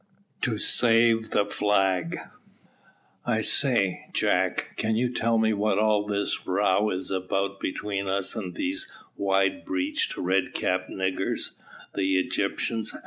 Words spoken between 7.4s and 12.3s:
between us and these wide breeched, red capped niggers, the